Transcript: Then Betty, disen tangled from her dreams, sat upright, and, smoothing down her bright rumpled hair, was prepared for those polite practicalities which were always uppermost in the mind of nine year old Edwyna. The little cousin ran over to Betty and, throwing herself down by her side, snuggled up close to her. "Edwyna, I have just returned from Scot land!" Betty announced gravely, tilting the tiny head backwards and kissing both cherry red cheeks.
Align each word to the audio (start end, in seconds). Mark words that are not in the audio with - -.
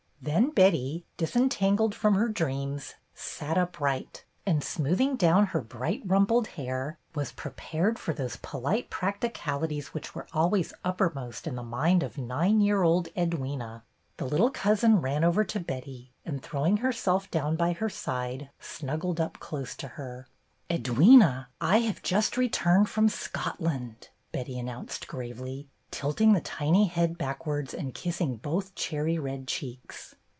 Then 0.23 0.51
Betty, 0.51 1.03
disen 1.17 1.47
tangled 1.49 1.95
from 1.95 2.13
her 2.13 2.27
dreams, 2.29 2.93
sat 3.15 3.57
upright, 3.57 4.23
and, 4.45 4.63
smoothing 4.63 5.15
down 5.15 5.47
her 5.47 5.61
bright 5.61 6.03
rumpled 6.05 6.45
hair, 6.49 6.99
was 7.15 7.31
prepared 7.31 7.97
for 7.97 8.13
those 8.13 8.35
polite 8.35 8.91
practicalities 8.91 9.95
which 9.95 10.13
were 10.13 10.27
always 10.31 10.75
uppermost 10.85 11.47
in 11.47 11.55
the 11.55 11.63
mind 11.63 12.03
of 12.03 12.19
nine 12.19 12.61
year 12.61 12.83
old 12.83 13.07
Edwyna. 13.17 13.81
The 14.17 14.25
little 14.25 14.51
cousin 14.51 15.01
ran 15.01 15.23
over 15.23 15.43
to 15.45 15.59
Betty 15.59 16.11
and, 16.23 16.43
throwing 16.43 16.77
herself 16.77 17.31
down 17.31 17.55
by 17.55 17.73
her 17.73 17.89
side, 17.89 18.51
snuggled 18.59 19.19
up 19.19 19.39
close 19.39 19.75
to 19.77 19.87
her. 19.87 20.27
"Edwyna, 20.69 21.47
I 21.59 21.79
have 21.79 22.03
just 22.03 22.37
returned 22.37 22.89
from 22.89 23.09
Scot 23.09 23.59
land!" 23.59 24.09
Betty 24.31 24.59
announced 24.59 25.07
gravely, 25.07 25.67
tilting 25.89 26.31
the 26.31 26.39
tiny 26.39 26.85
head 26.87 27.17
backwards 27.17 27.73
and 27.73 27.93
kissing 27.93 28.37
both 28.37 28.73
cherry 28.75 29.19
red 29.19 29.45
cheeks. 29.45 30.15